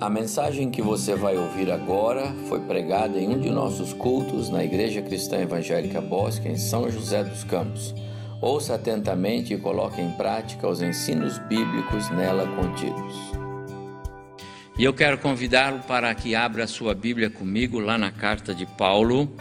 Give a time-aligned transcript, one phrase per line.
[0.00, 4.64] A mensagem que você vai ouvir agora foi pregada em um de nossos cultos na
[4.64, 7.94] Igreja Cristã Evangélica Bosque, em São José dos Campos.
[8.40, 13.14] Ouça atentamente e coloque em prática os ensinos bíblicos nela contidos.
[14.76, 18.66] E eu quero convidá-lo para que abra a sua Bíblia comigo lá na carta de
[18.66, 19.32] Paulo,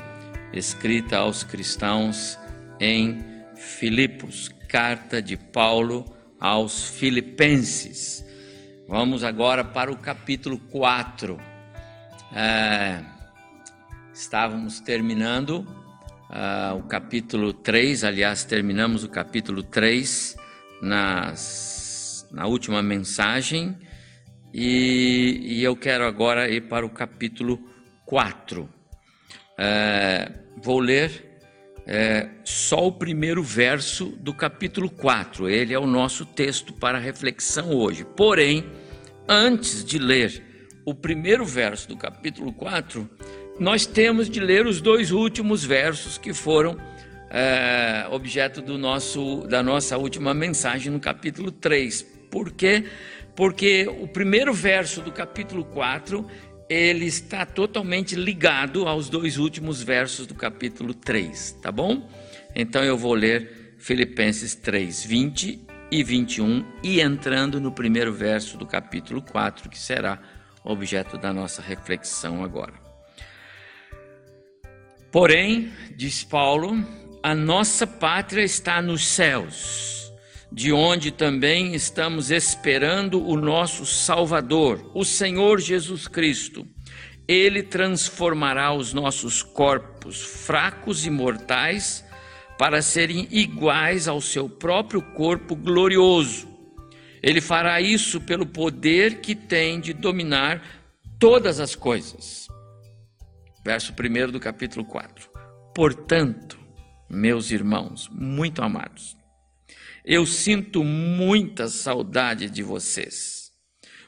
[0.54, 2.38] escrita aos cristãos
[2.80, 3.18] em
[3.56, 4.52] Filipos.
[4.70, 6.06] Carta de Paulo
[6.40, 8.24] aos Filipenses.
[8.88, 11.40] Vamos agora para o capítulo 4.
[12.36, 13.02] É,
[14.14, 15.66] estávamos terminando
[16.30, 20.36] uh, o capítulo 3, aliás, terminamos o capítulo 3
[20.82, 23.78] nas, na última mensagem,
[24.54, 27.60] e, e, eu quero agora ir para o capítulo
[28.06, 28.70] 4.
[29.58, 30.30] É,
[30.62, 31.33] vou ler
[31.86, 35.50] é, só o primeiro verso do capítulo 4.
[35.50, 38.06] Ele é o nosso texto para reflexão hoje.
[38.06, 38.66] Porém,
[39.28, 40.44] antes de ler
[40.86, 43.10] o primeiro verso do capítulo 4,
[43.60, 46.78] nós temos de ler os dois últimos versos que foram
[47.30, 52.04] é, objeto do nosso, da nossa última mensagem no capítulo 3.
[52.30, 52.86] Por quê?
[53.36, 56.26] Porque o primeiro verso do capítulo 4
[56.70, 62.10] ele está totalmente ligado aos dois últimos versos do capítulo 3, tá bom?
[62.56, 68.66] Então eu vou ler Filipenses 3, 20 e 21 e entrando no primeiro verso do
[68.66, 70.20] capítulo 4, que será
[70.64, 72.74] objeto da nossa reflexão agora.
[75.12, 76.84] Porém, diz Paulo,
[77.22, 80.03] a nossa pátria está nos céus,
[80.54, 86.68] de onde também estamos esperando o nosso Salvador, o Senhor Jesus Cristo.
[87.28, 92.06] Ele transformará os nossos corpos fracos e mortais
[92.60, 96.48] para serem iguais ao seu próprio corpo glorioso.
[97.24, 100.62] Ele fará isso pelo poder que tem de dominar
[101.18, 102.48] todas as coisas.
[103.66, 105.32] Verso 1 do capítulo 4.
[105.74, 106.60] Portanto,
[107.10, 109.18] meus irmãos, muito amados,
[110.04, 113.52] eu sinto muita saudade de vocês.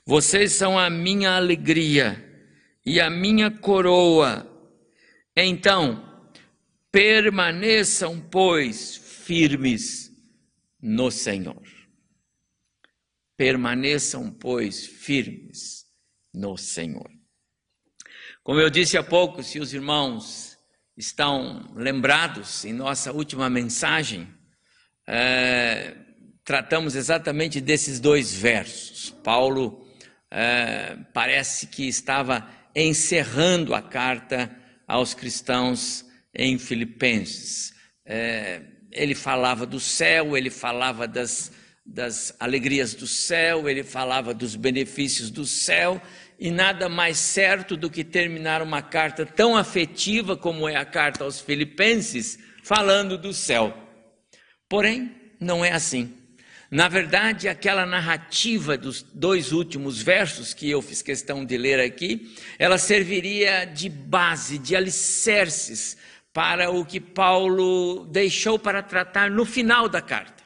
[0.05, 2.23] Vocês são a minha alegria
[2.85, 4.51] e a minha coroa.
[5.35, 6.15] Então,
[6.95, 10.09] Permaneçam, pois, firmes
[10.81, 11.61] no Senhor.
[13.35, 15.85] Permaneçam, pois, firmes
[16.33, 17.11] no Senhor.
[18.41, 20.57] Como eu disse há pouco, se os irmãos
[20.95, 24.33] estão lembrados em nossa última mensagem,
[25.07, 25.93] é,
[26.43, 29.09] tratamos exatamente desses dois versos.
[29.23, 29.85] Paulo
[30.31, 34.51] é, parece que estava encerrando a carta
[34.87, 37.73] aos cristãos em Filipenses.
[38.05, 38.61] É,
[38.91, 41.51] ele falava do céu, ele falava das,
[41.85, 46.01] das alegrias do céu, ele falava dos benefícios do céu,
[46.39, 51.23] e nada mais certo do que terminar uma carta tão afetiva como é a carta
[51.23, 53.84] aos Filipenses, falando do céu.
[54.67, 56.13] Porém, não é assim.
[56.71, 62.35] Na verdade, aquela narrativa dos dois últimos versos que eu fiz questão de ler aqui,
[62.57, 65.95] ela serviria de base, de alicerces
[66.33, 70.43] para o que Paulo deixou para tratar no final da carta.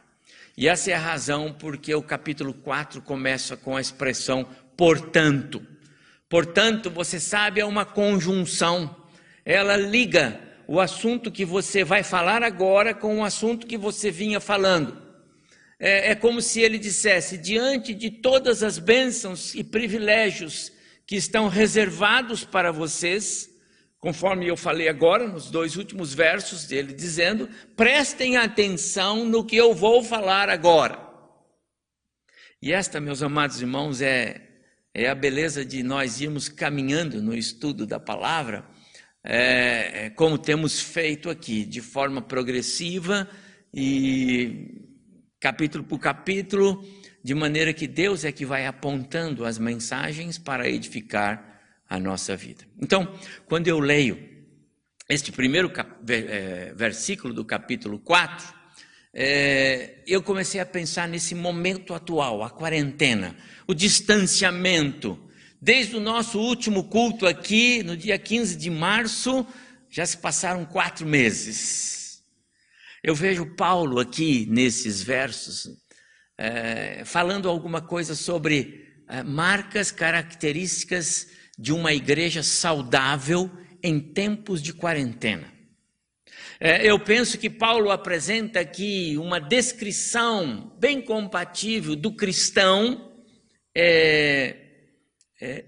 [0.57, 5.65] E essa é a razão porque o capítulo 4 começa com a expressão portanto.
[6.27, 8.95] Portanto, você sabe, é uma conjunção.
[9.45, 10.39] Ela liga
[10.71, 15.01] o assunto que você vai falar agora com o assunto que você vinha falando.
[15.79, 20.71] É, é como se ele dissesse: diante de todas as bênçãos e privilégios
[21.07, 23.49] que estão reservados para vocês,
[23.97, 29.73] conforme eu falei agora, nos dois últimos versos dele, dizendo: prestem atenção no que eu
[29.73, 30.99] vou falar agora.
[32.61, 34.39] E esta, meus amados irmãos, é,
[34.93, 38.63] é a beleza de nós irmos caminhando no estudo da palavra,
[39.31, 43.29] é, é, como temos feito aqui, de forma progressiva
[43.71, 44.81] e
[45.39, 46.83] capítulo por capítulo,
[47.23, 52.63] de maneira que Deus é que vai apontando as mensagens para edificar a nossa vida.
[52.81, 53.07] Então,
[53.45, 54.17] quando eu leio
[55.07, 55.71] este primeiro
[56.07, 58.51] é, versículo do capítulo 4,
[59.13, 63.35] é, eu comecei a pensar nesse momento atual, a quarentena,
[63.67, 65.28] o distanciamento.
[65.61, 69.45] Desde o nosso último culto aqui, no dia 15 de março,
[69.89, 72.23] já se passaram quatro meses.
[73.03, 75.69] Eu vejo Paulo aqui nesses versos,
[76.37, 81.27] é, falando alguma coisa sobre é, marcas, características
[81.57, 83.51] de uma igreja saudável
[83.83, 85.51] em tempos de quarentena.
[86.57, 93.13] É, eu penso que Paulo apresenta aqui uma descrição bem compatível do cristão
[95.41, 95.65] é,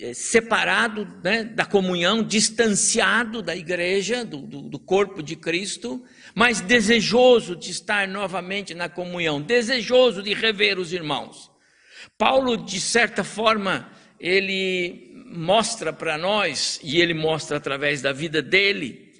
[0.00, 6.60] é, separado né, da comunhão, distanciado da igreja, do, do, do, corpo de Cristo, mas
[6.60, 11.50] desejoso de estar novamente na comunhão, desejoso de rever os irmãos.
[12.18, 13.88] Paulo, de certa forma,
[14.18, 19.12] ele mostra para nós, e ele mostra através da vida dele,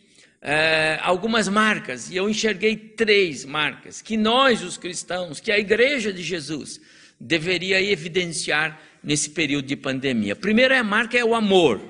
[0.43, 6.13] é, algumas marcas, e eu enxerguei três marcas, que nós, os cristãos, que a igreja
[6.13, 6.81] de Jesus,
[7.19, 10.33] deveria evidenciar nesse período de pandemia.
[10.33, 11.81] A primeira marca é o amor.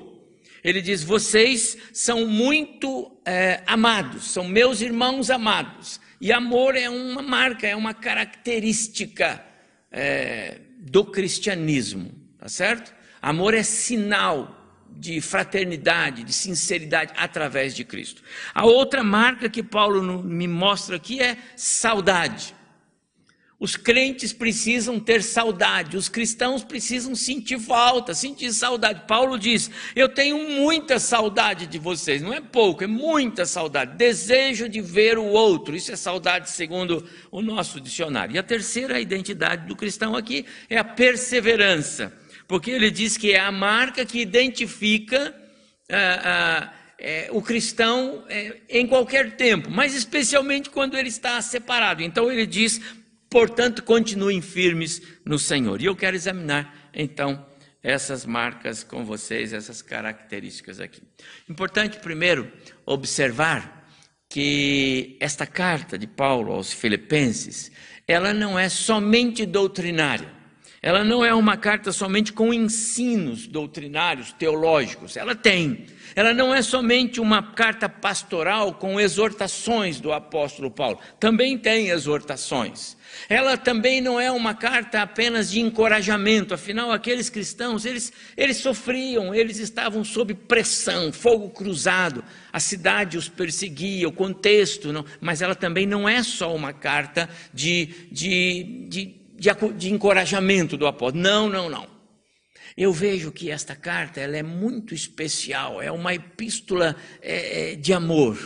[0.63, 5.99] Ele diz: vocês são muito é, amados, são meus irmãos amados.
[6.19, 9.43] E amor é uma marca, é uma característica
[9.91, 12.93] é, do cristianismo, tá certo?
[13.21, 18.23] Amor é sinal de fraternidade, de sinceridade através de Cristo.
[18.53, 22.55] A outra marca que Paulo me mostra aqui é saudade.
[23.57, 29.03] Os crentes precisam ter saudade, os cristãos precisam sentir falta, sentir saudade.
[29.07, 33.95] Paulo diz: Eu tenho muita saudade de vocês, não é pouco, é muita saudade.
[33.95, 38.35] Desejo de ver o outro, isso é saudade segundo o nosso dicionário.
[38.35, 42.11] E a terceira identidade do cristão aqui é a perseverança,
[42.49, 45.33] porque ele diz que é a marca que identifica.
[45.89, 52.01] Ah, ah, é, o cristão é, em qualquer tempo, mas especialmente quando ele está separado.
[52.01, 52.81] Então ele diz:
[53.35, 55.81] Portanto, continuem firmes no Senhor.
[55.81, 57.45] E eu quero examinar, então,
[57.83, 61.01] essas marcas com vocês, essas características aqui.
[61.49, 62.49] Importante, primeiro,
[62.85, 63.91] observar
[64.29, 67.73] que esta carta de Paulo aos Filipenses,
[68.07, 70.31] ela não é somente doutrinária.
[70.85, 75.17] Ela não é uma carta somente com ensinos doutrinários, teológicos.
[75.17, 75.87] Ela tem.
[76.15, 80.99] Ela não é somente uma carta pastoral com exortações do apóstolo Paulo.
[81.19, 82.95] Também tem exortações.
[83.27, 89.33] Ela também não é uma carta apenas de encorajamento, afinal, aqueles cristãos, eles, eles sofriam,
[89.33, 92.23] eles estavam sob pressão, fogo cruzado,
[92.53, 97.29] a cidade os perseguia, o contexto, não, mas ela também não é só uma carta
[97.53, 101.23] de, de, de, de, de encorajamento do apóstolo.
[101.23, 101.87] Não, não, não.
[102.77, 107.93] Eu vejo que esta carta ela é muito especial, é uma epístola é, é de
[107.93, 108.37] amor.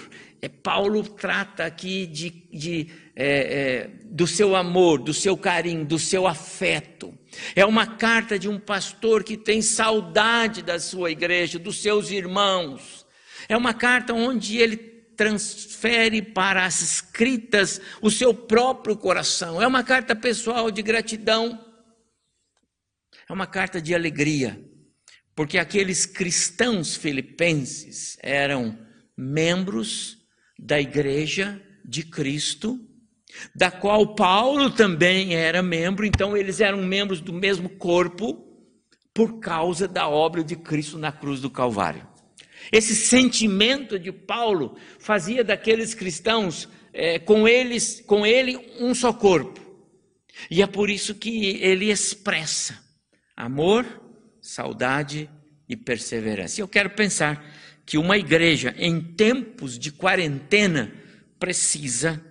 [0.41, 5.99] É, Paulo trata aqui de, de é, é, do seu amor, do seu carinho, do
[5.99, 7.13] seu afeto.
[7.55, 13.05] É uma carta de um pastor que tem saudade da sua igreja, dos seus irmãos.
[13.49, 14.77] É uma carta onde ele
[15.19, 19.61] transfere para as escritas o seu próprio coração.
[19.61, 21.59] É uma carta pessoal de gratidão.
[23.29, 24.57] É uma carta de alegria,
[25.35, 28.79] porque aqueles cristãos filipenses eram
[29.17, 30.17] membros
[30.57, 32.79] da igreja de Cristo
[33.53, 38.47] da qual Paulo também era membro, então eles eram membros do mesmo corpo
[39.13, 42.08] por causa da obra de Cristo na cruz do Calvário.
[42.71, 49.59] Esse sentimento de Paulo fazia daqueles cristãos é, com eles, com ele um só corpo.
[50.49, 52.79] E é por isso que ele expressa
[53.35, 53.85] amor,
[54.41, 55.29] saudade
[55.67, 56.59] e perseverança.
[56.59, 57.43] E eu quero pensar
[57.85, 60.93] que uma igreja em tempos de quarentena
[61.39, 62.23] precisa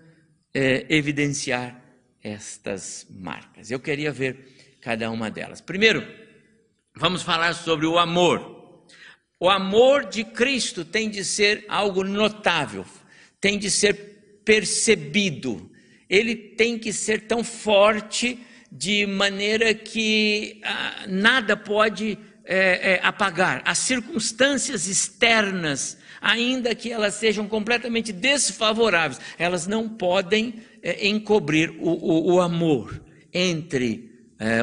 [0.55, 1.83] é, evidenciar
[2.23, 3.71] estas marcas.
[3.71, 5.61] Eu queria ver cada uma delas.
[5.61, 6.07] Primeiro,
[6.95, 8.58] vamos falar sobre o amor.
[9.41, 12.85] O amor de Cristo tem de ser algo notável,
[13.41, 15.71] tem de ser percebido,
[16.11, 18.39] ele tem que ser tão forte
[18.71, 23.63] de maneira que ah, nada pode é, é, apagar.
[23.65, 31.91] As circunstâncias externas ainda que elas sejam completamente desfavoráveis, elas não podem é, encobrir o,
[31.91, 33.01] o, o, amor
[33.33, 34.11] entre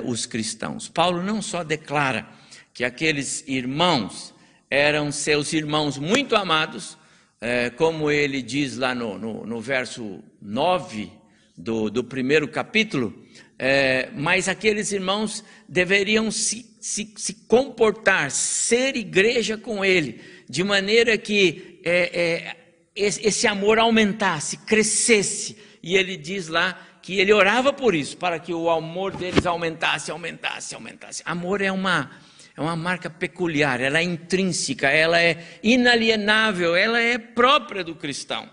[0.05, 0.87] os cristãos.
[0.87, 2.25] Paulo não só declara
[2.73, 4.33] que aqueles irmãos
[4.75, 6.97] eram seus irmãos muito amados,
[7.39, 11.09] é, como ele diz lá no, no, no verso 9
[11.57, 13.13] do, do primeiro capítulo,
[13.57, 21.17] é, mas aqueles irmãos deveriam se, se, se comportar, ser igreja com ele, de maneira
[21.17, 22.55] que é, é,
[22.93, 25.57] esse amor aumentasse, crescesse.
[25.81, 30.11] E ele diz lá que ele orava por isso, para que o amor deles aumentasse,
[30.11, 31.23] aumentasse, aumentasse.
[31.25, 32.11] Amor é uma,
[32.55, 38.49] é uma marca peculiar, ela é intrínseca, ela é inalienável, ela é própria do cristão.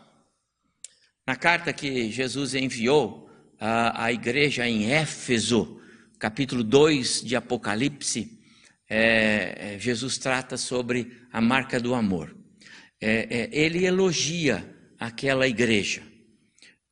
[1.26, 3.30] Na carta que Jesus enviou
[3.60, 5.80] à, à igreja em Éfeso,
[6.18, 8.40] capítulo 2 de Apocalipse,
[8.88, 12.36] é, é, Jesus trata sobre a marca do amor.
[13.00, 14.68] É, é, ele elogia
[14.98, 16.02] aquela igreja.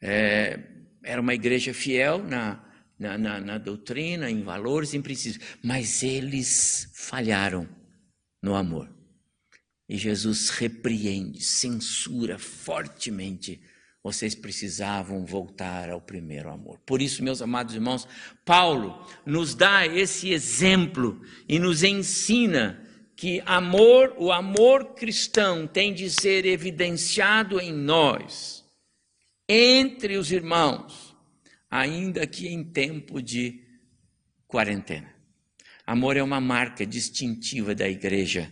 [0.00, 0.60] É,
[1.02, 2.64] era uma igreja fiel na,
[3.00, 7.66] na, na, na doutrina, em valores, em princípios, mas eles falharam
[8.42, 8.90] no amor.
[9.88, 13.58] E Jesus repreende, censura fortemente.
[14.04, 16.78] Vocês precisavam voltar ao primeiro amor.
[16.86, 18.06] Por isso, meus amados irmãos,
[18.44, 26.08] Paulo nos dá esse exemplo e nos ensina que amor, o amor cristão tem de
[26.08, 28.64] ser evidenciado em nós,
[29.48, 31.09] entre os irmãos,
[31.70, 33.62] ainda que em tempo de
[34.46, 35.14] quarentena.
[35.86, 38.50] Amor é uma marca distintiva da igreja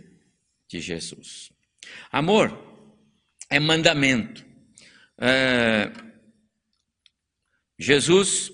[0.68, 1.50] de Jesus.
[2.12, 2.56] Amor
[3.50, 4.44] é mandamento.
[5.18, 5.90] É,
[7.78, 8.52] Jesus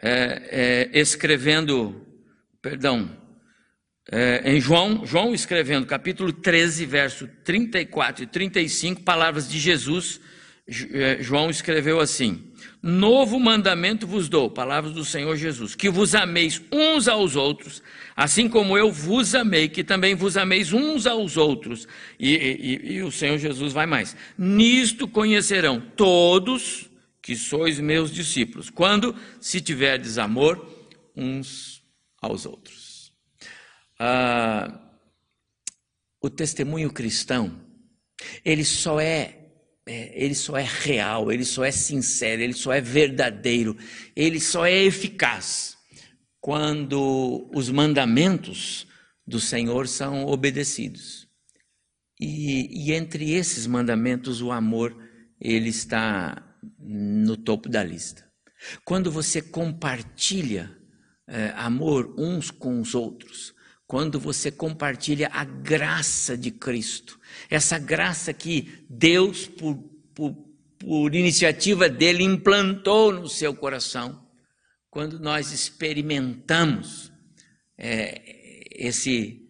[0.00, 2.06] é, é, escrevendo,
[2.62, 3.16] perdão,
[4.10, 10.20] é, em João, João escrevendo capítulo 13, verso 34 e 35, palavras de Jesus,
[10.92, 12.47] é, João escreveu assim:
[12.80, 17.82] Novo mandamento vos dou, palavras do Senhor Jesus, que vos ameis uns aos outros,
[18.14, 21.88] assim como eu vos amei, que também vos ameis uns aos outros.
[22.18, 26.88] E, e, e o Senhor Jesus vai mais: Nisto conhecerão todos
[27.20, 30.64] que sois meus discípulos, quando se tiverdes amor
[31.16, 31.82] uns
[32.22, 33.12] aos outros.
[33.98, 34.80] Ah,
[36.20, 37.60] o testemunho cristão,
[38.44, 39.47] ele só é é,
[39.88, 43.76] ele só é real, ele só é sincero, ele só é verdadeiro,
[44.14, 45.76] ele só é eficaz
[46.40, 48.86] quando os mandamentos
[49.26, 51.28] do Senhor são obedecidos.
[52.20, 54.96] E, e entre esses mandamentos, o amor,
[55.40, 56.42] ele está
[56.78, 58.26] no topo da lista.
[58.84, 60.76] Quando você compartilha
[61.28, 63.54] é, amor uns com os outros,
[63.86, 67.17] quando você compartilha a graça de Cristo,
[67.50, 69.76] essa graça que Deus, por,
[70.14, 70.34] por,
[70.78, 74.26] por iniciativa dele, implantou no seu coração,
[74.90, 77.12] quando nós experimentamos
[77.76, 78.20] é,
[78.74, 79.44] esse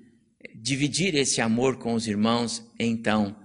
[0.55, 3.37] dividir esse amor com os irmãos, então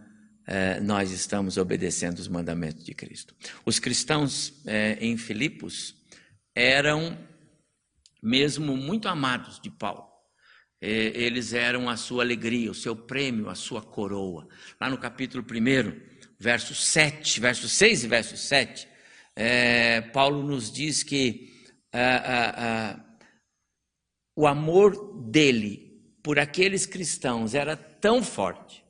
[0.47, 3.35] é, nós estamos obedecendo os mandamentos de Cristo.
[3.65, 5.95] Os cristãos é, em Filipos
[6.55, 7.17] eram
[8.21, 10.12] mesmo muito amados de Paulo
[10.85, 14.47] eles eram a sua alegria, o seu prêmio, a sua coroa.
[14.79, 15.99] Lá no capítulo 1,
[16.37, 18.87] verso 7, verso 6 e verso 7,
[19.35, 21.51] é, Paulo nos diz que
[24.35, 28.83] o amor dele por aqueles cristãos era tão forte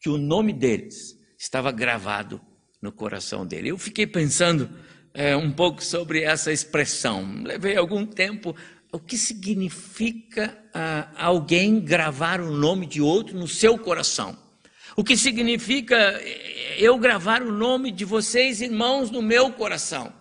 [0.00, 2.40] que o nome deles estava gravado
[2.80, 3.68] no coração dele.
[3.68, 4.70] Eu fiquei pensando
[5.14, 7.42] é, um pouco sobre essa expressão.
[7.44, 8.56] Levei algum tempo
[8.92, 14.36] o que significa ah, alguém gravar o nome de outro no seu coração.
[14.94, 20.12] O que significa eh, eu gravar o nome de vocês, irmãos, no meu coração.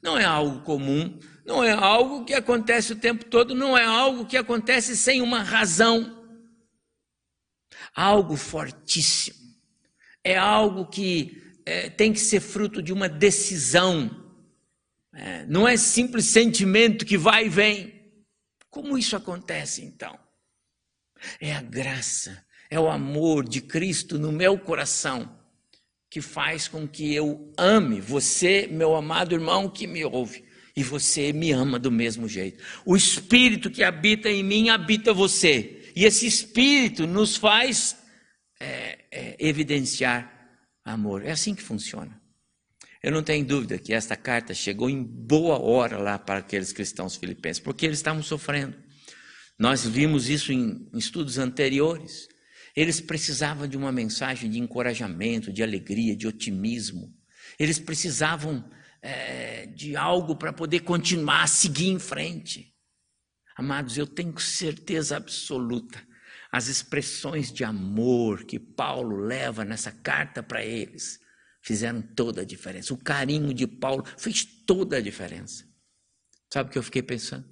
[0.00, 4.24] Não é algo comum, não é algo que acontece o tempo todo, não é algo
[4.24, 6.22] que acontece sem uma razão.
[7.94, 9.42] Algo fortíssimo.
[10.22, 14.08] É algo que é, tem que ser fruto de uma decisão.
[15.12, 17.91] É, não é simples sentimento que vai e vem.
[18.72, 20.18] Como isso acontece então?
[21.38, 25.38] É a graça, é o amor de Cristo no meu coração
[26.10, 30.42] que faz com que eu ame você, meu amado irmão que me ouve,
[30.74, 32.64] e você me ama do mesmo jeito.
[32.86, 37.98] O Espírito que habita em mim habita você, e esse Espírito nos faz
[38.58, 40.32] é, é, evidenciar
[40.82, 41.26] amor.
[41.26, 42.21] É assim que funciona.
[43.02, 47.16] Eu não tenho dúvida que esta carta chegou em boa hora lá para aqueles cristãos
[47.16, 48.76] filipenses, porque eles estavam sofrendo.
[49.58, 52.28] Nós vimos isso em, em estudos anteriores.
[52.76, 57.12] Eles precisavam de uma mensagem de encorajamento, de alegria, de otimismo.
[57.58, 58.64] Eles precisavam
[59.02, 62.72] é, de algo para poder continuar a seguir em frente.
[63.56, 66.00] Amados, eu tenho certeza absoluta
[66.52, 71.21] as expressões de amor que Paulo leva nessa carta para eles
[71.62, 72.92] fizeram toda a diferença.
[72.92, 75.64] O carinho de Paulo fez toda a diferença.
[76.52, 77.48] Sabe o que eu fiquei pensando?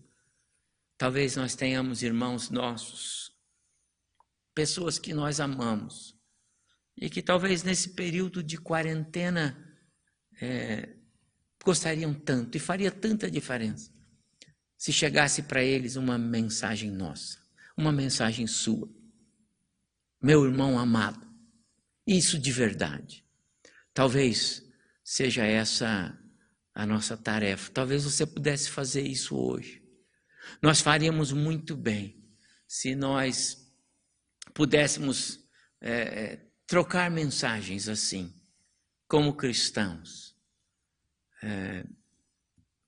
[0.98, 3.32] Talvez nós tenhamos irmãos nossos,
[4.54, 6.14] pessoas que nós amamos,
[6.96, 9.56] e que talvez nesse período de quarentena
[10.40, 10.96] é,
[11.64, 13.90] gostariam tanto e faria tanta diferença
[14.80, 17.38] se chegasse para eles uma mensagem nossa,
[17.76, 18.88] uma mensagem sua.
[20.22, 21.20] Meu irmão amado,
[22.06, 23.22] isso de verdade.
[24.00, 24.66] Talvez
[25.04, 26.18] seja essa
[26.74, 27.70] a nossa tarefa.
[27.70, 29.82] Talvez você pudesse fazer isso hoje.
[30.62, 32.26] Nós faríamos muito bem
[32.66, 33.70] se nós
[34.54, 35.46] pudéssemos
[35.82, 38.34] é, é, trocar mensagens assim,
[39.06, 40.34] como cristãos,
[41.42, 41.84] é,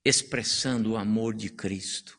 [0.02, 2.19] expressando o amor de Cristo,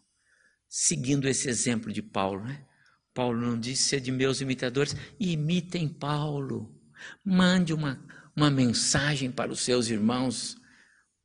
[0.70, 2.64] seguindo esse exemplo de Paulo, né?
[3.12, 6.80] Paulo não disse ser de meus imitadores, imitem Paulo.
[7.26, 8.00] Mande uma,
[8.36, 10.58] uma mensagem para os seus irmãos,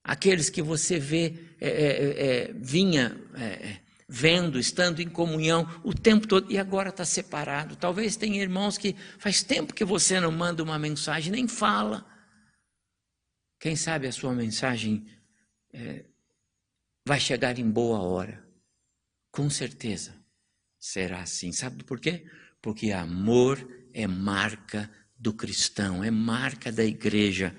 [0.04, 6.26] aqueles que você vê, é, é, é, vinha é, vendo, estando em comunhão o tempo
[6.26, 7.76] todo e agora está separado.
[7.76, 12.06] Talvez tenha irmãos que faz tempo que você não manda uma mensagem, nem fala.
[13.60, 15.06] Quem sabe a sua mensagem
[15.72, 16.04] é,
[17.06, 18.46] vai chegar em boa hora.
[19.30, 20.14] Com certeza
[20.78, 21.52] será assim.
[21.52, 22.24] Sabe por quê?
[22.62, 23.58] Porque amor
[23.92, 27.54] é marca do cristão, é marca da igreja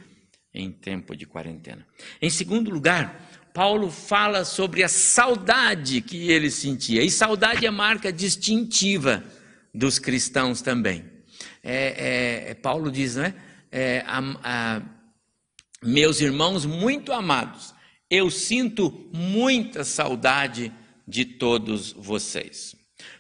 [0.54, 1.86] em tempo de quarentena.
[2.22, 7.04] Em segundo lugar, Paulo fala sobre a saudade que ele sentia.
[7.04, 9.24] E saudade é marca distintiva
[9.74, 11.04] dos cristãos também.
[11.62, 13.36] É, é, é Paulo diz, não é?
[13.72, 14.82] é a, a,
[15.84, 17.74] meus irmãos muito amados,
[18.10, 20.72] eu sinto muita saudade
[21.08, 22.76] de todos vocês.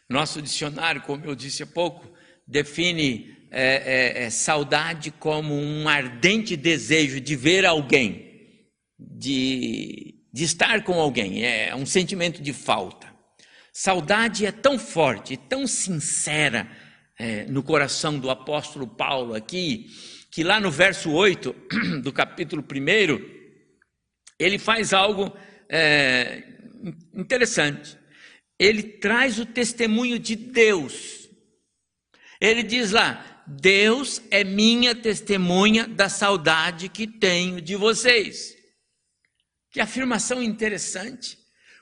[0.09, 2.11] Nosso dicionário, como eu disse há pouco,
[2.47, 8.59] define é, é, é, saudade como um ardente desejo de ver alguém,
[8.97, 13.07] de, de estar com alguém, é um sentimento de falta.
[13.71, 16.69] Saudade é tão forte, tão sincera
[17.17, 19.87] é, no coração do apóstolo Paulo aqui,
[20.31, 21.55] que lá no verso 8
[22.03, 23.19] do capítulo 1,
[24.37, 25.35] ele faz algo
[25.69, 26.43] é,
[27.13, 27.99] interessante
[28.59, 31.29] ele traz o testemunho de Deus.
[32.41, 38.55] Ele diz lá: Deus é minha testemunha da saudade que tenho de vocês.
[39.71, 41.37] Que afirmação interessante.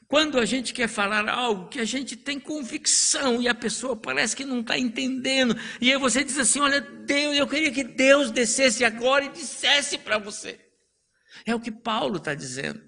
[0.07, 4.35] Quando a gente quer falar algo que a gente tem convicção e a pessoa parece
[4.35, 8.31] que não está entendendo, e aí você diz assim: Olha, Deus, eu queria que Deus
[8.31, 10.57] descesse agora e dissesse para você.
[11.45, 12.87] É o que Paulo está dizendo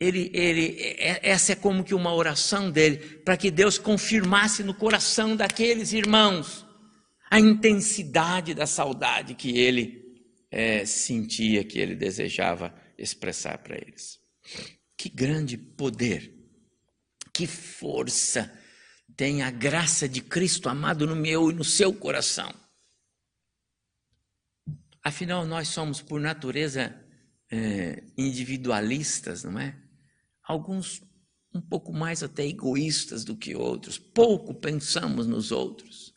[0.00, 4.72] ele, ele, é, essa é como que uma oração dele, para que Deus confirmasse no
[4.72, 6.66] coração daqueles irmãos
[7.30, 14.18] a intensidade da saudade que ele é, sentia, que ele desejava expressar para eles.
[14.96, 16.34] Que grande poder,
[17.32, 18.52] que força
[19.16, 22.52] tem a graça de Cristo amado no meu e no seu coração.
[25.02, 26.94] Afinal, nós somos, por natureza,
[27.50, 29.80] é, individualistas, não é?
[30.50, 31.02] alguns
[31.54, 36.09] um pouco mais até egoístas do que outros, pouco pensamos nos outros.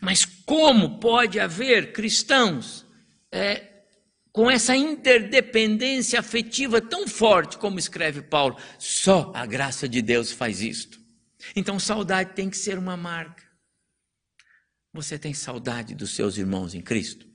[0.00, 2.86] Mas como pode haver cristãos
[3.32, 3.84] é,
[4.32, 8.56] com essa interdependência afetiva tão forte como escreve Paulo?
[8.78, 11.00] Só a graça de Deus faz isto.
[11.56, 13.42] Então, saudade tem que ser uma marca.
[14.92, 17.26] Você tem saudade dos seus irmãos em Cristo?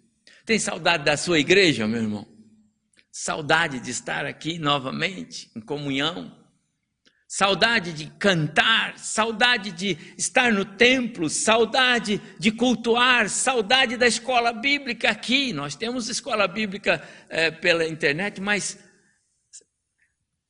[0.46, 2.28] Tem saudade da sua igreja, meu irmão?
[3.12, 6.45] Saudade de estar aqui novamente em comunhão?
[7.38, 15.10] Saudade de cantar, saudade de estar no templo, saudade de cultuar, saudade da escola bíblica
[15.10, 15.52] aqui.
[15.52, 18.80] Nós temos escola bíblica é, pela internet, mas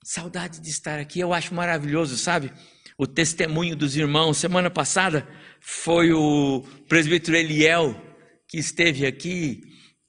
[0.03, 1.19] saudade de estar aqui.
[1.19, 2.53] Eu acho maravilhoso, sabe?
[2.99, 4.37] O testemunho dos irmãos.
[4.37, 5.27] Semana passada
[5.59, 7.99] foi o presbítero Eliel
[8.47, 9.63] que esteve aqui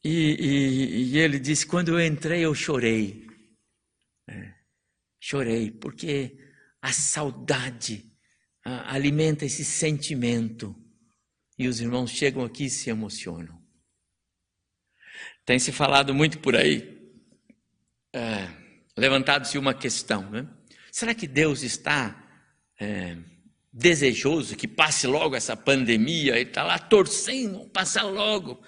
[0.04, 3.26] e, e, e ele disse: quando eu entrei eu chorei.
[4.28, 4.52] É,
[5.18, 6.44] chorei porque
[6.80, 8.04] a saudade
[8.64, 10.74] a, alimenta esse sentimento.
[11.58, 13.58] E os irmãos chegam aqui e se emocionam.
[15.44, 16.96] Tem se falado muito por aí,
[18.12, 18.48] é,
[18.96, 20.46] levantado-se uma questão, né?
[20.90, 22.24] Será que Deus está
[22.80, 23.16] é,
[23.72, 26.34] desejoso que passe logo essa pandemia?
[26.34, 28.60] Ele está lá torcendo, passar logo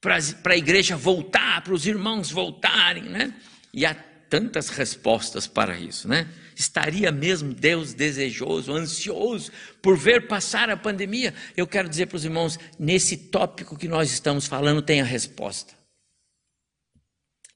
[0.00, 0.18] para
[0.52, 3.34] a igreja voltar, para os irmãos voltarem, né?
[3.72, 3.94] E há
[4.32, 6.26] tantas respostas para isso, né?
[6.56, 11.34] Estaria mesmo Deus desejoso, ansioso por ver passar a pandemia?
[11.54, 15.74] Eu quero dizer para os irmãos, nesse tópico que nós estamos falando, tem a resposta.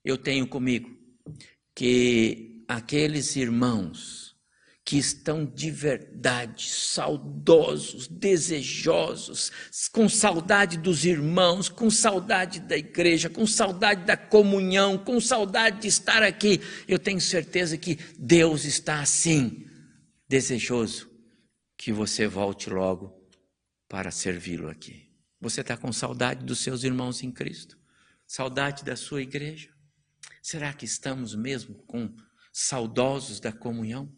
[0.04, 0.94] Eu tenho comigo
[1.74, 4.25] que aqueles irmãos
[4.87, 9.51] que estão de verdade saudosos, desejosos,
[9.90, 15.88] com saudade dos irmãos, com saudade da igreja, com saudade da comunhão, com saudade de
[15.88, 16.61] estar aqui.
[16.87, 19.66] Eu tenho certeza que Deus está assim,
[20.29, 21.11] desejoso
[21.77, 23.12] que você volte logo
[23.88, 25.11] para servi-lo aqui.
[25.40, 27.77] Você está com saudade dos seus irmãos em Cristo?
[28.25, 29.68] Saudade da sua igreja?
[30.40, 32.14] Será que estamos mesmo com
[32.53, 34.16] saudosos da comunhão?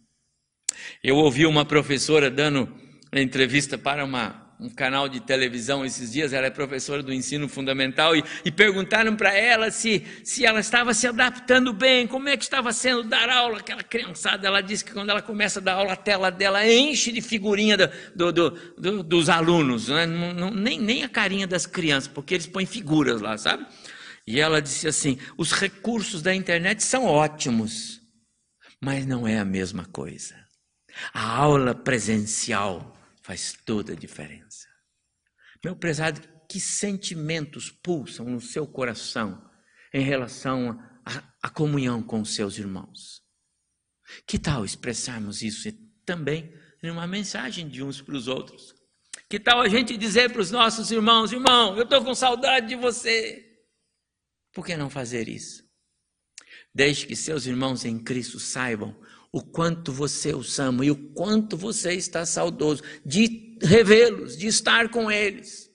[1.03, 2.69] Eu ouvi uma professora dando
[3.13, 8.17] entrevista para uma, um canal de televisão esses dias, ela é professora do ensino fundamental,
[8.17, 12.43] e, e perguntaram para ela se, se ela estava se adaptando bem, como é que
[12.43, 15.93] estava sendo dar aula, aquela criançada, ela disse que quando ela começa a dar aula,
[15.93, 17.77] a tela dela enche de figurinha
[18.15, 20.07] do, do, do, dos alunos, né?
[20.07, 23.65] não, não, nem, nem a carinha das crianças, porque eles põem figuras lá, sabe?
[24.27, 27.99] E ela disse assim: os recursos da internet são ótimos,
[28.79, 30.48] mas não é a mesma coisa.
[31.13, 34.67] A aula presencial faz toda a diferença.
[35.65, 39.47] Meu prezado, que sentimentos pulsam no seu coração
[39.93, 40.79] em relação
[41.43, 43.23] à comunhão com os seus irmãos?
[44.27, 45.71] Que tal expressarmos isso
[46.05, 48.75] também em uma mensagem de uns para os outros?
[49.29, 52.77] Que tal a gente dizer para os nossos irmãos: irmão, eu estou com saudade de
[52.77, 53.45] você.
[54.53, 55.68] Por que não fazer isso?
[56.79, 58.95] Desde que seus irmãos em Cristo saibam
[59.33, 64.89] o quanto você os ama e o quanto você está saudoso de revê-los, de estar
[64.89, 65.69] com eles.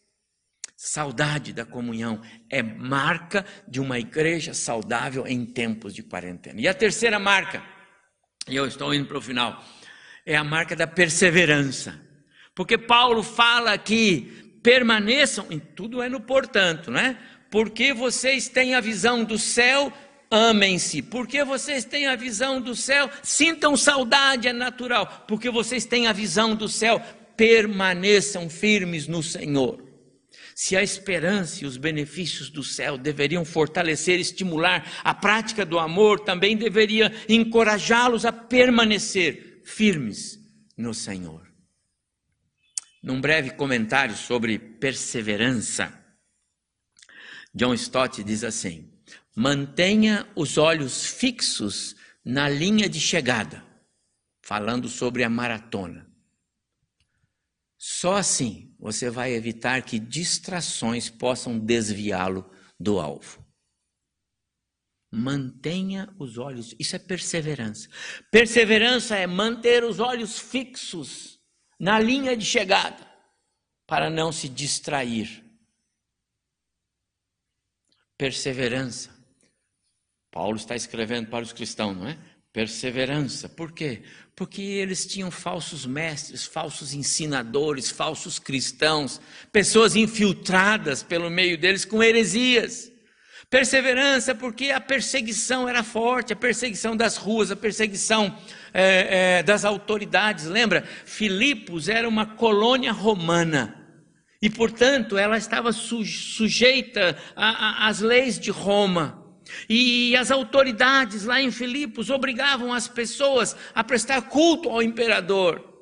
[0.77, 6.61] Saudade da comunhão é marca de uma igreja saudável em tempos de quarentena.
[6.61, 7.61] E a terceira marca,
[8.47, 9.61] e eu estou indo para o final,
[10.25, 11.99] é a marca da perseverança.
[12.55, 17.19] Porque Paulo fala que permaneçam, e tudo é no portanto, né?
[17.51, 19.91] Porque vocês têm a visão do céu
[20.33, 26.07] amem-se, porque vocês têm a visão do céu, sintam saudade, é natural, porque vocês têm
[26.07, 26.99] a visão do céu,
[27.37, 29.83] permaneçam firmes no Senhor.
[30.55, 36.19] Se a esperança e os benefícios do céu deveriam fortalecer, estimular a prática do amor,
[36.21, 40.39] também deveria encorajá-los a permanecer firmes
[40.75, 41.47] no Senhor.
[43.03, 45.93] Num breve comentário sobre perseverança,
[47.53, 48.92] John Stott diz assim:
[49.35, 53.65] mantenha os olhos fixos na linha de chegada,
[54.41, 56.09] falando sobre a maratona.
[57.77, 63.43] Só assim você vai evitar que distrações possam desviá-lo do alvo.
[65.11, 67.87] Mantenha os olhos, isso é perseverança.
[68.31, 71.39] Perseverança é manter os olhos fixos
[71.79, 73.05] na linha de chegada,
[73.85, 75.43] para não se distrair.
[78.17, 79.13] Perseverança
[80.33, 82.17] Paulo está escrevendo para os cristãos, não é?
[82.51, 83.47] Perseverança.
[83.47, 84.01] Por quê?
[84.35, 92.01] Porque eles tinham falsos mestres, falsos ensinadores, falsos cristãos, pessoas infiltradas pelo meio deles com
[92.01, 92.91] heresias.
[93.47, 98.35] Perseverança, porque a perseguição era forte, a perseguição das ruas, a perseguição
[98.73, 100.45] é, é, das autoridades.
[100.45, 100.83] Lembra?
[101.05, 103.79] Filipos era uma colônia romana.
[104.41, 109.22] E, portanto, ela estava sujeita às leis de Roma.
[109.69, 115.73] E as autoridades lá em Filipos obrigavam as pessoas a prestar culto ao imperador.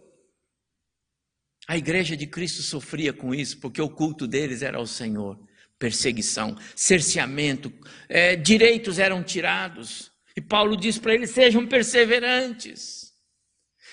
[1.67, 5.39] A igreja de Cristo sofria com isso, porque o culto deles era ao Senhor.
[5.79, 7.73] Perseguição, cerceamento,
[8.07, 10.11] é, direitos eram tirados.
[10.35, 13.11] E Paulo diz para eles: sejam perseverantes.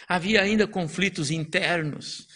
[0.06, 2.27] Havia ainda conflitos internos.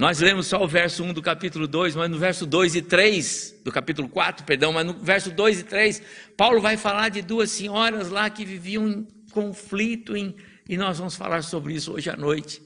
[0.00, 3.60] Nós lemos só o verso 1 do capítulo 2, mas no verso 2 e 3,
[3.62, 6.02] do capítulo 4, perdão, mas no verso 2 e 3,
[6.38, 10.34] Paulo vai falar de duas senhoras lá que viviam em conflito, em,
[10.66, 12.62] e nós vamos falar sobre isso hoje à noite.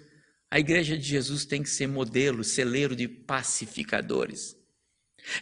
[0.49, 4.57] A igreja de Jesus tem que ser modelo, celeiro de pacificadores.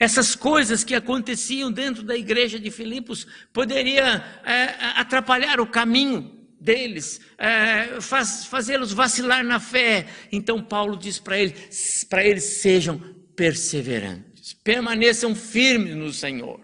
[0.00, 7.20] Essas coisas que aconteciam dentro da igreja de Filipos poderia é, atrapalhar o caminho deles,
[7.37, 10.07] é, faz, fazê-los vacilar na fé.
[10.31, 12.98] Então Paulo diz para eles, para eles sejam
[13.37, 16.61] perseverantes, permaneçam firmes no Senhor.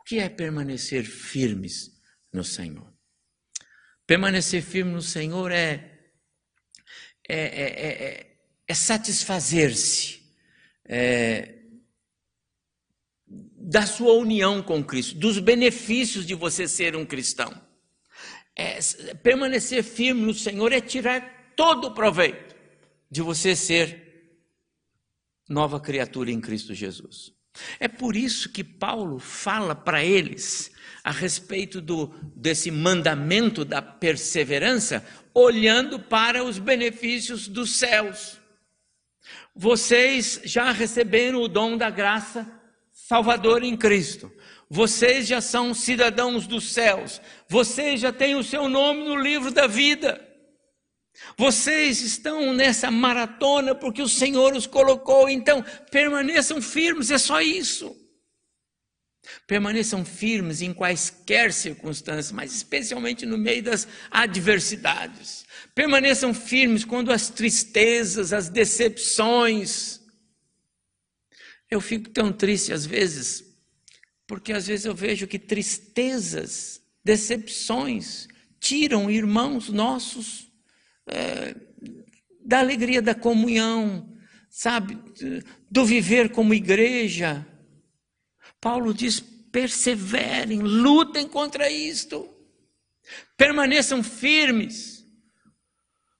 [0.00, 1.90] O que é permanecer firmes
[2.32, 2.92] no Senhor?
[4.06, 5.98] Permanecer firme no Senhor é,
[7.28, 10.18] é, é, é, é satisfazer-se
[13.60, 17.67] da sua união com Cristo, dos benefícios de você ser um cristão
[18.58, 18.80] é,
[19.22, 22.56] permanecer firme no Senhor é tirar todo o proveito
[23.08, 24.34] de você ser
[25.48, 27.32] nova criatura em Cristo Jesus.
[27.78, 30.70] É por isso que Paulo fala para eles
[31.02, 38.38] a respeito do, desse mandamento da perseverança, olhando para os benefícios dos céus.
[39.54, 42.46] Vocês já receberam o dom da graça
[42.92, 44.30] salvadora em Cristo.
[44.70, 47.20] Vocês já são cidadãos dos céus.
[47.48, 50.24] Vocês já têm o seu nome no livro da vida.
[51.36, 57.96] Vocês estão nessa maratona porque o Senhor os colocou, então permaneçam firmes, é só isso.
[59.46, 65.44] Permaneçam firmes em quaisquer circunstâncias, mas especialmente no meio das adversidades.
[65.74, 70.00] Permaneçam firmes quando as tristezas, as decepções.
[71.70, 73.44] Eu fico tão triste às vezes,
[74.28, 78.28] porque às vezes eu vejo que tristezas, decepções,
[78.60, 80.52] tiram irmãos nossos
[81.06, 81.56] é,
[82.44, 84.14] da alegria da comunhão,
[84.50, 84.98] sabe,
[85.70, 87.46] do viver como igreja.
[88.60, 92.28] Paulo diz: perseverem, lutem contra isto,
[93.34, 95.06] permaneçam firmes,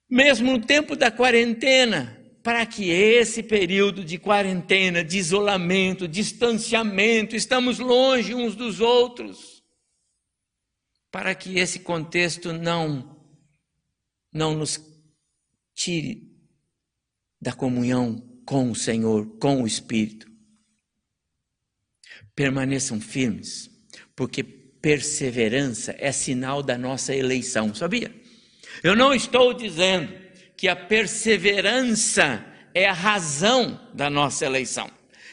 [0.08, 2.17] mesmo no tempo da quarentena,
[2.48, 9.62] para que esse período de quarentena, de isolamento, distanciamento, estamos longe uns dos outros,
[11.10, 13.20] para que esse contexto não
[14.32, 14.80] não nos
[15.74, 16.26] tire
[17.38, 20.26] da comunhão com o Senhor, com o Espírito.
[22.34, 23.68] Permaneçam firmes,
[24.16, 28.10] porque perseverança é sinal da nossa eleição, sabia?
[28.82, 30.27] Eu não estou dizendo
[30.58, 32.44] que a perseverança
[32.74, 34.90] é a razão da nossa eleição.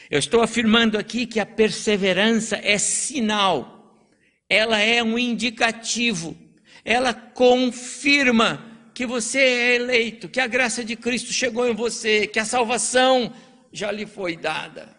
[0.08, 4.00] Eu estou afirmando aqui que a perseverança é sinal,
[4.48, 6.36] ela é um indicativo,
[6.84, 12.38] ela confirma que você é eleito, que a graça de Cristo chegou em você, que
[12.38, 13.34] a salvação
[13.72, 14.96] já lhe foi dada.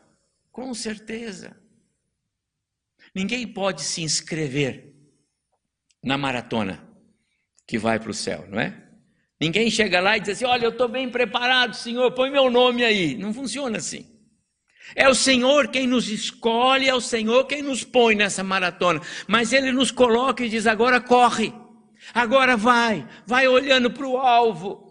[0.52, 1.56] Com certeza.
[3.16, 4.94] Ninguém pode se inscrever
[6.04, 6.86] na maratona
[7.66, 8.87] que vai para o céu, não é?
[9.40, 12.84] Ninguém chega lá e diz assim: Olha, eu estou bem preparado, Senhor, põe meu nome
[12.84, 13.16] aí.
[13.16, 14.06] Não funciona assim.
[14.96, 19.02] É o Senhor quem nos escolhe, é o Senhor quem nos põe nessa maratona.
[19.28, 21.54] Mas Ele nos coloca e diz: Agora corre.
[22.14, 24.86] Agora vai, vai olhando para o alvo.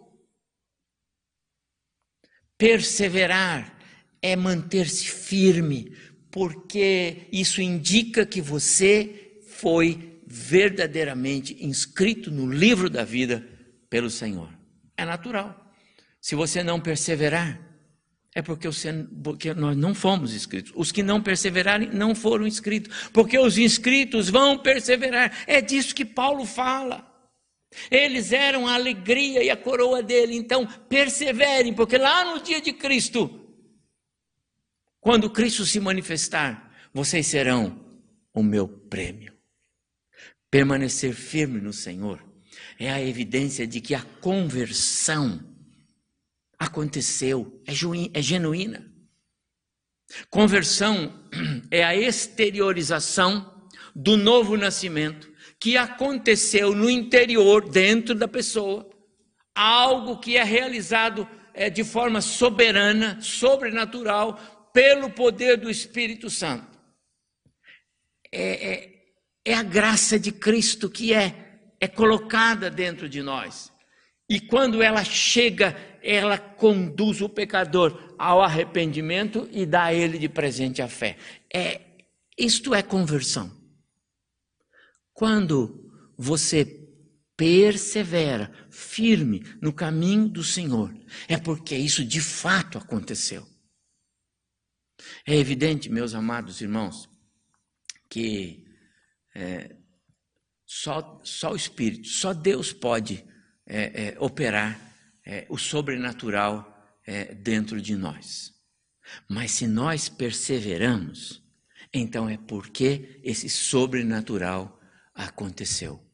[2.58, 3.76] Perseverar
[4.22, 5.92] é manter-se firme,
[6.30, 13.55] porque isso indica que você foi verdadeiramente inscrito no livro da vida
[13.96, 14.50] pelo Senhor.
[14.94, 15.72] É natural.
[16.20, 17.58] Se você não perseverar,
[18.34, 18.92] é porque, você,
[19.24, 20.70] porque, nós não fomos inscritos.
[20.76, 25.32] Os que não perseverarem não foram inscritos, porque os inscritos vão perseverar.
[25.46, 27.10] É disso que Paulo fala.
[27.90, 32.74] Eles eram a alegria e a coroa dele, então perseverem, porque lá no dia de
[32.74, 33.50] Cristo,
[35.00, 37.82] quando Cristo se manifestar, vocês serão
[38.34, 39.32] o meu prêmio.
[40.50, 42.25] Permanecer firme no Senhor
[42.78, 45.40] é a evidência de que a conversão
[46.58, 47.72] aconteceu, é,
[48.18, 48.90] é genuína.
[50.30, 51.28] Conversão
[51.70, 58.88] é a exteriorização do novo nascimento que aconteceu no interior, dentro da pessoa,
[59.54, 64.38] algo que é realizado é, de forma soberana, sobrenatural,
[64.72, 66.78] pelo poder do Espírito Santo.
[68.30, 68.96] É, é,
[69.46, 71.45] é a graça de Cristo que é,
[71.80, 73.72] é colocada dentro de nós.
[74.28, 80.28] E quando ela chega, ela conduz o pecador ao arrependimento e dá a ele de
[80.28, 81.16] presente a fé.
[81.52, 81.80] É,
[82.36, 83.50] isto é conversão.
[85.12, 86.64] Quando você
[87.36, 90.92] persevera firme no caminho do Senhor,
[91.28, 93.46] é porque isso de fato aconteceu.
[95.26, 97.08] É evidente, meus amados irmãos,
[98.08, 98.64] que
[99.34, 99.76] é,
[100.66, 103.24] só, só o Espírito, só Deus pode
[103.64, 104.78] é, é, operar
[105.24, 108.52] é, o sobrenatural é, dentro de nós.
[109.28, 111.42] Mas se nós perseveramos,
[111.94, 114.80] então é porque esse sobrenatural
[115.14, 116.04] aconteceu.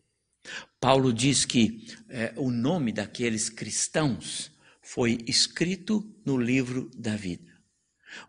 [0.81, 4.51] Paulo diz que é, o nome daqueles cristãos
[4.83, 7.52] foi escrito no livro da vida.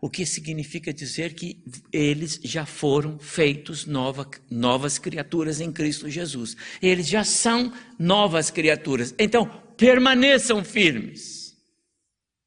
[0.00, 6.56] O que significa dizer que eles já foram feitos nova, novas criaturas em Cristo Jesus.
[6.80, 9.14] Eles já são novas criaturas.
[9.18, 11.56] Então, permaneçam firmes.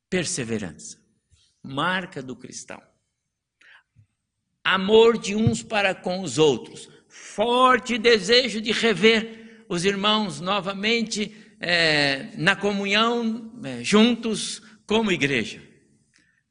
[0.10, 0.98] Perseverança.
[1.64, 2.82] Marca do cristão.
[4.64, 12.30] Amor de uns para com os outros forte desejo de rever os irmãos novamente é,
[12.38, 15.62] na comunhão, é, juntos como igreja.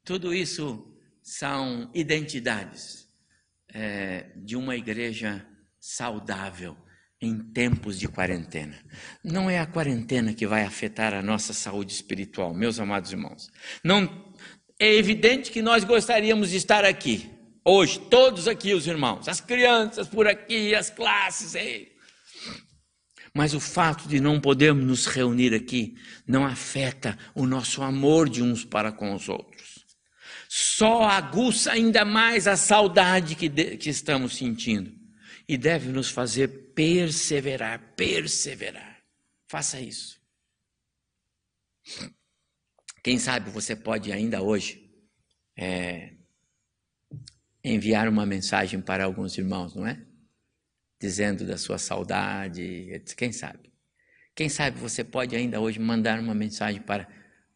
[0.06, 0.90] Tudo isso
[1.22, 3.06] são identidades
[3.74, 5.46] é, de uma igreja
[5.78, 6.74] saudável
[7.20, 8.82] em tempos de quarentena.
[9.22, 13.50] Não é a quarentena que vai afetar a nossa saúde espiritual, meus amados irmãos.
[13.84, 14.32] Não
[14.78, 17.36] é evidente que nós gostaríamos de estar aqui,
[17.68, 21.56] Hoje, todos aqui, os irmãos, as crianças por aqui, as classes.
[21.56, 21.96] Ei.
[23.34, 28.40] Mas o fato de não podermos nos reunir aqui não afeta o nosso amor de
[28.40, 29.55] uns para com os outros.
[30.58, 34.90] Só aguça ainda mais a saudade que, de, que estamos sentindo
[35.46, 39.04] e deve nos fazer perseverar, perseverar.
[39.50, 40.18] Faça isso.
[43.04, 44.90] Quem sabe você pode ainda hoje
[45.58, 46.14] é,
[47.62, 50.02] enviar uma mensagem para alguns irmãos, não é?
[50.98, 53.74] Dizendo da sua saudade, quem sabe?
[54.34, 57.06] Quem sabe você pode ainda hoje mandar uma mensagem para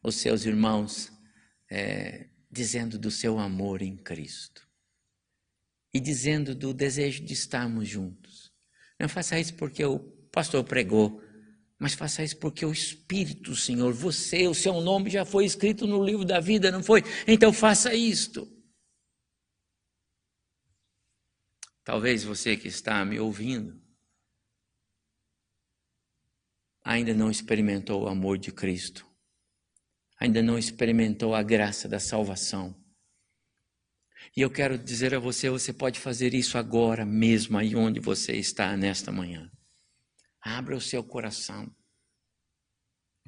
[0.02, 1.10] os seus irmãos,
[1.70, 4.68] é, dizendo do seu amor em Cristo
[5.92, 8.52] e dizendo do desejo de estarmos juntos.
[8.98, 9.98] Não faça isso porque o
[10.30, 11.22] pastor pregou,
[11.78, 16.04] mas faça isso porque o Espírito, Senhor, você, o seu nome já foi escrito no
[16.04, 17.02] livro da vida, não foi?
[17.26, 18.46] Então faça isto.
[21.82, 23.80] Talvez você que está me ouvindo
[26.84, 29.09] ainda não experimentou o amor de Cristo,
[30.20, 32.78] ainda não experimentou a graça da salvação.
[34.36, 38.32] E eu quero dizer a você: você pode fazer isso agora mesmo, aí onde você
[38.36, 39.50] está nesta manhã.
[40.40, 41.74] Abra o seu coração.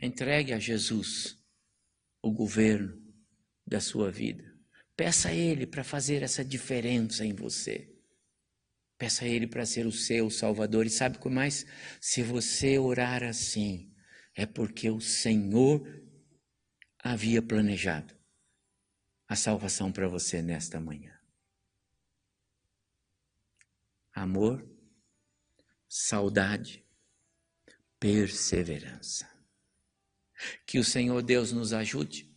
[0.00, 1.38] Entregue a Jesus
[2.22, 3.00] o governo
[3.66, 4.52] da sua vida.
[4.96, 7.88] Peça a Ele para fazer essa diferença em você.
[8.98, 10.86] Peça a Ele para ser o seu Salvador.
[10.86, 11.66] E sabe o que mais?
[12.00, 13.92] Se você orar assim,
[14.34, 16.01] é porque o Senhor
[17.02, 18.16] havia planejado
[19.26, 21.18] a salvação para você nesta manhã.
[24.14, 24.64] Amor,
[25.88, 26.86] saudade,
[27.98, 29.30] perseverança.
[30.66, 32.32] Que o Senhor Deus nos ajude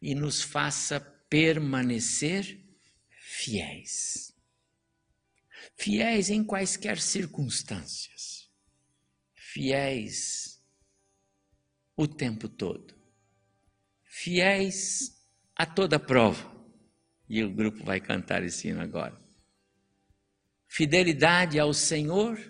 [0.00, 2.64] e nos faça permanecer
[3.10, 4.34] fiéis.
[5.76, 8.50] Fiéis em quaisquer circunstâncias.
[9.34, 10.62] Fiéis
[11.96, 12.95] o tempo todo.
[14.18, 15.14] Fiéis
[15.54, 16.50] a toda prova.
[17.28, 19.14] E o grupo vai cantar esse hino agora.
[20.66, 22.40] Fidelidade ao Senhor,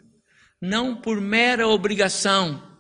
[0.61, 2.79] não por mera obrigação,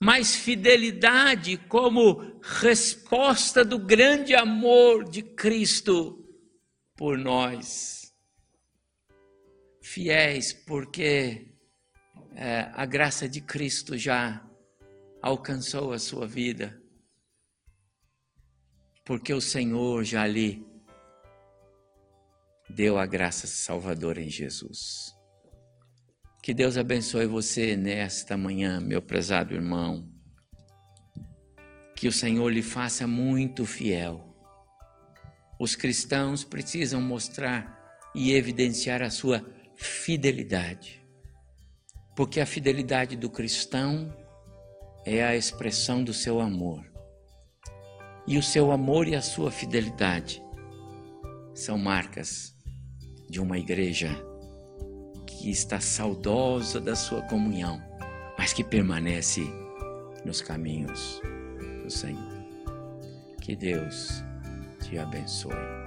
[0.00, 6.26] mas fidelidade como resposta do grande amor de Cristo
[6.96, 8.14] por nós.
[9.82, 11.54] Fiéis, porque
[12.34, 14.42] é, a graça de Cristo já
[15.20, 16.82] alcançou a sua vida
[19.06, 20.66] porque o Senhor já lhe
[22.68, 25.16] deu a graça salvadora em Jesus.
[26.42, 30.12] Que Deus abençoe você nesta manhã, meu prezado irmão.
[31.94, 34.36] Que o Senhor lhe faça muito fiel.
[35.58, 37.78] Os cristãos precisam mostrar
[38.12, 41.00] e evidenciar a sua fidelidade.
[42.16, 44.12] Porque a fidelidade do cristão
[45.04, 46.95] é a expressão do seu amor.
[48.26, 50.42] E o seu amor e a sua fidelidade
[51.54, 52.56] são marcas
[53.30, 54.10] de uma igreja
[55.26, 57.80] que está saudosa da sua comunhão,
[58.36, 59.42] mas que permanece
[60.24, 61.20] nos caminhos
[61.82, 62.36] do Senhor.
[63.40, 64.24] Que Deus
[64.82, 65.85] te abençoe.